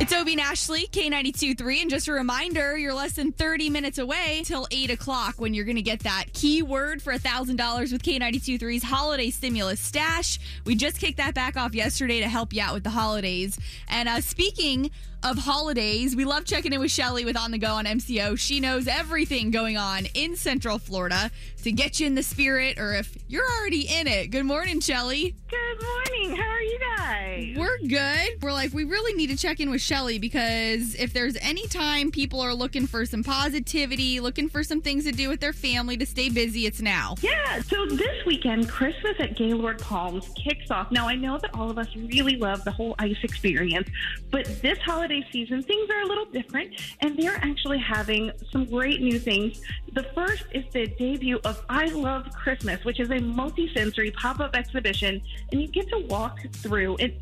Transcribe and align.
It's 0.00 0.12
Obie 0.12 0.34
and 0.34 0.40
Ashley, 0.40 0.86
K92.3. 0.86 1.82
And 1.82 1.90
just 1.90 2.06
a 2.06 2.12
reminder, 2.12 2.78
you're 2.78 2.94
less 2.94 3.14
than 3.14 3.32
30 3.32 3.68
minutes 3.68 3.98
away 3.98 4.42
till 4.44 4.68
8 4.70 4.92
o'clock 4.92 5.34
when 5.38 5.54
you're 5.54 5.64
going 5.64 5.74
to 5.74 5.82
get 5.82 6.00
that 6.00 6.26
keyword 6.32 7.02
for 7.02 7.12
$1,000 7.12 7.92
with 7.92 8.02
K92.3's 8.04 8.84
holiday 8.84 9.28
stimulus 9.30 9.80
stash. 9.80 10.38
We 10.64 10.76
just 10.76 11.00
kicked 11.00 11.16
that 11.16 11.34
back 11.34 11.56
off 11.56 11.74
yesterday 11.74 12.20
to 12.20 12.28
help 12.28 12.52
you 12.52 12.62
out 12.62 12.74
with 12.74 12.84
the 12.84 12.90
holidays. 12.90 13.58
And 13.88 14.08
uh, 14.08 14.20
speaking 14.20 14.92
of 15.24 15.36
holidays, 15.36 16.14
we 16.14 16.24
love 16.24 16.44
checking 16.44 16.72
in 16.72 16.78
with 16.78 16.92
Shelley 16.92 17.24
with 17.24 17.36
On 17.36 17.50
the 17.50 17.58
Go 17.58 17.72
on 17.72 17.84
MCO. 17.84 18.38
She 18.38 18.60
knows 18.60 18.86
everything 18.86 19.50
going 19.50 19.76
on 19.76 20.06
in 20.14 20.36
Central 20.36 20.78
Florida 20.78 21.28
to 21.64 21.72
get 21.72 21.98
you 21.98 22.06
in 22.06 22.14
the 22.14 22.22
spirit 22.22 22.78
or 22.78 22.94
if 22.94 23.18
you're 23.26 23.44
already 23.58 23.82
in 23.82 24.06
it. 24.06 24.30
Good 24.30 24.46
morning, 24.46 24.78
Shelley. 24.78 25.34
Good 25.50 25.82
morning. 25.82 26.36
How 26.36 26.48
are 26.48 26.62
you 26.62 26.78
guys? 26.78 27.37
We're 27.80 27.88
good. 27.88 28.42
We're 28.42 28.52
like, 28.52 28.72
we 28.72 28.84
really 28.84 29.14
need 29.14 29.28
to 29.28 29.36
check 29.36 29.60
in 29.60 29.70
with 29.70 29.80
Shelley 29.80 30.18
because 30.18 30.94
if 30.94 31.12
there's 31.12 31.36
any 31.40 31.66
time 31.68 32.10
people 32.10 32.40
are 32.40 32.54
looking 32.54 32.86
for 32.86 33.04
some 33.04 33.22
positivity, 33.22 34.20
looking 34.20 34.48
for 34.48 34.62
some 34.62 34.80
things 34.80 35.04
to 35.04 35.12
do 35.12 35.28
with 35.28 35.40
their 35.40 35.52
family 35.52 35.96
to 35.96 36.06
stay 36.06 36.28
busy, 36.28 36.66
it's 36.66 36.80
now. 36.80 37.14
Yeah, 37.20 37.60
so 37.62 37.86
this 37.86 38.24
weekend, 38.26 38.68
Christmas 38.68 39.16
at 39.18 39.36
Gaylord 39.36 39.78
Palms 39.78 40.28
kicks 40.34 40.70
off. 40.70 40.90
Now, 40.90 41.08
I 41.08 41.14
know 41.14 41.38
that 41.38 41.54
all 41.54 41.70
of 41.70 41.78
us 41.78 41.94
really 41.94 42.36
love 42.36 42.64
the 42.64 42.70
whole 42.70 42.94
ice 42.98 43.16
experience, 43.22 43.88
but 44.30 44.46
this 44.62 44.78
holiday 44.78 45.24
season, 45.30 45.62
things 45.62 45.88
are 45.90 46.00
a 46.00 46.06
little 46.06 46.26
different, 46.26 46.80
and 47.00 47.16
they're 47.18 47.36
actually 47.42 47.78
having 47.78 48.30
some 48.50 48.64
great 48.64 49.00
new 49.00 49.18
things. 49.18 49.60
The 49.92 50.04
first 50.14 50.44
is 50.52 50.64
the 50.72 50.86
debut 50.86 51.40
of 51.44 51.64
I 51.68 51.86
Love 51.86 52.30
Christmas, 52.32 52.84
which 52.84 53.00
is 53.00 53.10
a 53.10 53.18
multi 53.18 53.72
sensory 53.74 54.10
pop 54.12 54.40
up 54.40 54.54
exhibition, 54.54 55.20
and 55.52 55.60
you 55.60 55.68
get 55.68 55.88
to 55.90 56.00
walk 56.08 56.38
through 56.52 56.96
and 56.96 57.12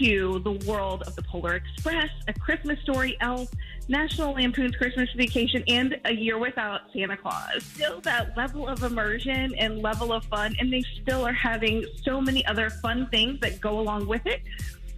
into 0.00 0.38
the 0.40 0.52
world 0.66 1.02
of 1.06 1.14
the 1.16 1.22
Polar 1.22 1.54
Express, 1.54 2.10
A 2.28 2.32
Christmas 2.32 2.78
Story, 2.80 3.16
Elf, 3.20 3.50
National 3.88 4.32
Lampoon's 4.32 4.76
Christmas 4.76 5.08
Vacation, 5.16 5.62
and 5.68 5.98
A 6.04 6.14
Year 6.14 6.38
Without 6.38 6.82
Santa 6.92 7.16
Claus. 7.16 7.62
Still 7.74 8.00
that 8.02 8.36
level 8.36 8.68
of 8.68 8.82
immersion 8.82 9.54
and 9.56 9.82
level 9.82 10.12
of 10.12 10.24
fun, 10.24 10.54
and 10.58 10.72
they 10.72 10.82
still 11.02 11.26
are 11.26 11.32
having 11.32 11.84
so 12.02 12.20
many 12.20 12.44
other 12.46 12.70
fun 12.70 13.08
things 13.10 13.40
that 13.40 13.60
go 13.60 13.78
along 13.78 14.06
with 14.06 14.26
it 14.26 14.42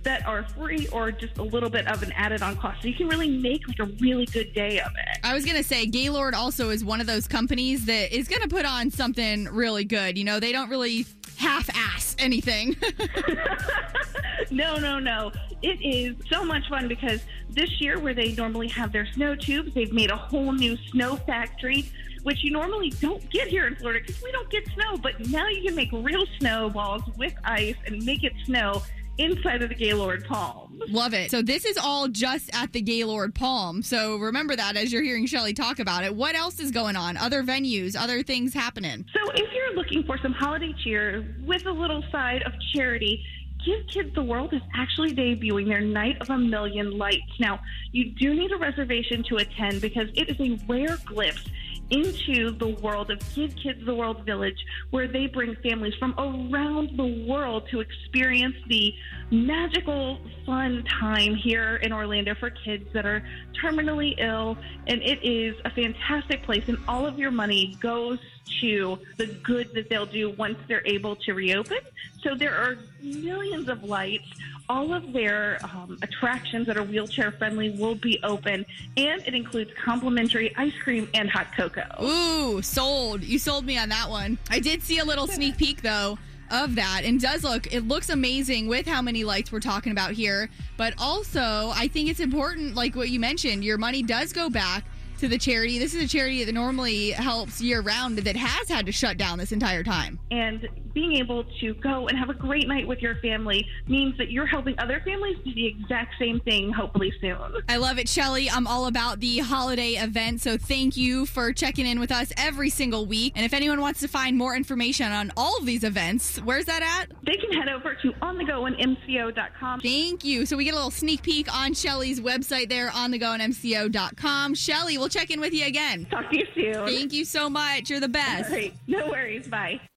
that 0.05 0.25
are 0.27 0.45
free 0.57 0.87
or 0.89 1.11
just 1.11 1.37
a 1.39 1.43
little 1.43 1.69
bit 1.69 1.87
of 1.89 2.03
an 2.03 2.13
added 2.13 2.41
on 2.41 2.57
cost. 2.57 2.81
So 2.83 2.89
you 2.89 2.95
can 2.95 3.09
really 3.09 3.29
make 3.29 3.67
like 3.67 3.81
a 3.81 3.93
really 4.01 4.27
good 4.27 4.55
day 4.55 4.81
of 4.81 4.93
it. 4.93 5.19
I 5.25 5.35
was 5.35 5.45
going 5.45 5.57
to 5.57 5.65
say, 5.65 5.87
Gaylord 5.87 6.35
also 6.35 6.71
is 6.71 6.85
one 6.85 7.01
of 7.01 7.07
those 7.07 7.27
companies 7.27 7.85
that 7.87 8.17
is 8.17 8.29
going 8.29 8.43
to 8.43 8.49
put 8.49 8.65
on 8.65 8.91
something 8.91 9.47
really 9.47 9.85
good. 9.85 10.17
You 10.17 10.25
know, 10.25 10.41
they 10.41 10.53
don't 10.53 10.71
really 10.71 11.05
half 11.37 11.69
ass 11.75 12.17
anything. 12.19 12.77
no, 14.51 14.77
no, 14.77 14.99
no. 14.99 15.33
It 15.63 15.81
is 15.83 16.17
so 16.31 16.45
much 16.45 16.69
fun 16.69 16.89
because 16.89 17.23
this 17.51 17.81
year, 17.81 17.99
where 17.99 18.15
they 18.15 18.33
normally 18.33 18.69
have 18.69 18.93
their 18.93 19.07
snow 19.07 19.35
tubes, 19.35 19.75
they've 19.75 19.93
made 19.93 20.11
a 20.11 20.17
whole 20.17 20.53
new 20.53 20.77
snow 20.91 21.17
factory. 21.17 21.91
Which 22.25 22.43
you 22.43 22.51
normally 22.51 22.91
don't 22.91 23.31
get 23.31 23.47
here 23.47 23.69
in 23.69 23.77
Florida 23.77 24.01
because 24.05 24.21
we 24.23 24.33
don't 24.33 24.51
get 24.51 24.69
snow, 24.75 24.97
but 24.99 25.29
now 25.29 25.47
you 25.49 25.63
can 25.63 25.77
make 25.77 25.91
real 25.93 26.27
snowballs 26.41 27.03
with 27.17 27.33
ice 27.45 27.77
and 27.87 28.05
make 28.05 28.25
it 28.25 28.33
snow 28.45 28.83
inside 29.19 29.63
of 29.63 29.69
the 29.69 29.75
Gaylord 29.75 30.25
Palm. 30.25 30.81
Love 30.89 31.13
it. 31.13 31.31
So 31.31 31.43
this 31.43 31.65
is 31.65 31.77
all 31.77 32.09
just 32.09 32.51
at 32.55 32.73
the 32.73 32.81
Gaylord 32.81 33.35
Palm. 33.35 33.83
So 33.83 34.17
remember 34.17 34.57
that 34.57 34.77
as 34.77 34.93
you're 34.93 35.03
hearing 35.03 35.27
Shelley 35.27 35.53
talk 35.53 35.81
about 35.81 36.05
it. 36.05 36.15
What 36.15 36.35
else 36.35 36.61
is 36.61 36.71
going 36.71 36.97
on? 36.97 37.17
Other 37.17 37.43
venues, 37.43 38.01
other 38.01 38.23
things 38.23 38.55
happening. 38.55 39.05
So 39.13 39.31
if 39.33 39.53
you're 39.53 39.75
looking 39.75 40.05
for 40.05 40.19
some 40.19 40.33
holiday 40.33 40.75
cheer 40.85 41.37
with 41.45 41.67
a 41.67 41.73
little 41.73 42.03
side 42.11 42.43
of 42.45 42.53
charity, 42.75 43.25
Give 43.65 43.87
Kids 43.89 44.15
the 44.15 44.23
World 44.23 44.55
is 44.55 44.63
actually 44.75 45.15
debuting 45.15 45.67
their 45.67 45.81
Night 45.81 46.17
of 46.21 46.31
a 46.31 46.39
Million 46.39 46.97
Lights. 46.97 47.39
Now, 47.41 47.61
you 47.93 48.13
do 48.13 48.35
need 48.35 48.53
a 48.53 48.57
reservation 48.57 49.25
to 49.25 49.37
attend 49.37 49.81
because 49.81 50.09
it 50.15 50.29
is 50.29 50.41
a 50.41 50.59
rare 50.69 50.97
glimpse 51.05 51.45
into 51.91 52.51
the 52.51 52.69
world 52.83 53.11
of 53.11 53.19
Give 53.35 53.55
Kids 53.57 53.85
the 53.85 53.95
World 53.95 54.25
Village, 54.25 54.59
where 54.91 55.09
they 55.09 55.27
bring 55.27 55.57
families 55.57 55.95
from 55.99 56.15
around 56.19 56.97
the 56.97 57.27
world 57.27 57.67
to 57.71 57.81
experience 57.81 58.57
the 58.69 58.95
magical, 59.31 60.19
fun 60.45 60.85
time 61.01 61.35
here 61.35 61.77
in 61.77 61.93
Orlando 61.93 62.35
for 62.35 62.51
kids 62.51 62.87
that 62.93 63.07
are 63.07 63.27
terminally 63.63 64.15
ill. 64.19 64.59
And 64.87 65.03
it 65.03 65.23
is 65.23 65.57
a 65.65 65.71
fantastic 65.71 66.43
place, 66.43 66.65
and 66.69 66.79
all 66.87 67.07
of 67.07 67.19
your 67.19 67.31
money 67.31 67.77
goes 67.81 68.19
to 68.61 68.99
the 69.17 69.27
good 69.27 69.73
that 69.75 69.89
they'll 69.89 70.07
do 70.07 70.31
once 70.31 70.59
they're 70.69 70.87
able 70.87 71.17
to 71.17 71.35
reopen. 71.35 71.79
So 72.23 72.35
there 72.35 72.55
are 72.55 72.79
millions 73.03 73.69
of 73.69 73.85
lights. 73.85 74.29
All 74.69 74.93
of 74.93 75.13
their 75.13 75.59
um, 75.65 75.99
attractions 76.03 76.67
that 76.67 76.77
are 76.77 76.83
wheelchair 76.83 77.33
friendly 77.33 77.71
will 77.71 77.95
be 77.95 78.21
open, 78.23 78.67
and 78.97 79.27
it 79.27 79.35
includes 79.35 79.71
complimentary 79.83 80.55
ice 80.57 80.75
cream 80.83 81.09
and 81.15 81.31
hot 81.31 81.47
cocoa. 81.57 82.03
Ooh, 82.03 82.61
sold. 82.61 83.23
You 83.23 83.39
sold 83.39 83.65
me 83.65 83.79
on 83.79 83.89
that 83.89 84.11
one. 84.11 84.37
I 84.51 84.59
did 84.59 84.83
see 84.83 84.99
a 84.99 85.05
little 85.05 85.27
sneak 85.29 85.57
peek 85.57 85.83
though 85.83 86.19
of 86.51 86.75
that 86.77 87.03
and 87.05 87.21
does 87.21 87.45
look 87.45 87.71
it 87.73 87.87
looks 87.87 88.09
amazing 88.09 88.69
with 88.69 88.87
how 88.87 89.03
many 89.03 89.23
lights 89.23 89.53
we're 89.53 89.61
talking 89.61 89.93
about 89.93 90.13
here 90.13 90.49
but 90.79 90.95
also 90.97 91.71
i 91.75 91.87
think 91.89 92.09
it's 92.09 92.21
important 92.21 92.75
like 92.75 92.97
what 92.97 93.11
you 93.11 93.21
mentioned 93.21 93.63
your 93.63 93.77
money 93.77 94.03
does 94.03 94.33
go 94.33 94.49
back 94.49 94.83
to 95.19 95.29
the 95.29 95.39
charity. 95.39 95.79
This 95.79 95.95
is 95.95 96.03
a 96.03 96.09
charity 96.09 96.45
that 96.45 96.53
normally 96.53 97.11
helps 97.11 97.61
year 97.61 97.81
round 97.81 98.19
that 98.19 98.37
has 98.37 98.69
had 98.69 98.87
to 98.87 98.93
shut 98.93 99.17
down 99.17 99.39
this 99.39 99.53
entire 99.53 99.83
time. 99.83 100.19
And 100.31 100.69
being 100.95 101.15
able 101.17 101.45
to 101.61 101.75
go 101.75 102.09
and 102.09 102.19
have 102.19 102.29
a 102.29 102.35
great 102.35 102.67
night 102.67 102.87
with 102.87 103.01
your 103.01 103.15
family 103.17 103.65
means 103.87 104.17
that 104.19 104.31
you're 104.33 104.47
helping 104.47 104.75
other 104.79 105.01
families 105.05 105.37
do 105.45 105.55
the 105.55 105.67
exact 105.67 106.15
same 106.19 106.41
thing, 106.41 106.73
hopefully 106.73 107.13
soon. 107.21 107.39
I 107.69 107.77
love 107.77 107.99
it, 107.99 108.09
Shelley. 108.09 108.51
I'm 108.51 108.67
all 108.67 108.87
about 108.87 109.21
the 109.21 109.39
holiday 109.39 109.93
event. 109.93 110.41
So 110.41 110.57
thank 110.57 110.97
you 110.97 111.27
for 111.27 111.53
checking 111.53 111.87
in 111.87 112.01
with 112.01 112.11
us 112.11 112.33
every 112.37 112.71
single 112.71 113.07
week. 113.07 113.33
And 113.37 113.45
if 113.45 113.53
anyone 113.53 113.81
wants 113.81 114.01
to 114.01 114.09
find 114.09 114.37
more 114.37 114.57
information 114.57 115.13
on 115.13 115.31
all 115.37 115.57
of 115.59 115.67
these 115.67 115.85
events, 115.85 116.39
where's 116.39 116.65
that 116.65 116.83
at? 116.83 117.13
They 117.25 117.37
can 117.37 117.53
head 117.53 117.69
over 117.69 117.95
to 117.95 118.13
onthegoinmco.com. 118.13 119.81
Thank 119.81 120.25
you. 120.25 120.47
So 120.47 120.57
we 120.57 120.65
get 120.65 120.75
a 120.75 120.77
little 120.77 120.91
sneak 120.91 121.23
peek 121.23 121.55
on 121.55 121.75
Shelley's 121.75 122.21
website 122.21 122.69
there, 122.69 122.89
onthegoinmco.com. 122.91 124.55
Shelley, 124.55 124.99
we'll 124.99 125.08
check 125.09 125.31
in 125.31 125.41
with 125.41 125.53
you 125.53 125.67
again. 125.67 126.07
Talk 126.11 126.31
to 126.31 126.37
you 126.37 126.47
soon. 126.55 126.87
Thank 126.87 127.13
you 127.13 127.25
so 127.25 127.49
much. 127.49 127.91
You're 127.91 128.01
the 128.01 128.09
best. 128.09 128.53
No 128.87 129.09
worries. 129.09 129.47
Bye. 129.49 129.81